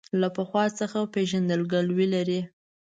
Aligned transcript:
له 0.21 0.27
پخوا 0.35 0.65
څخه 0.79 0.99
پېژندګلوي 1.13 2.07
لري. 2.15 2.41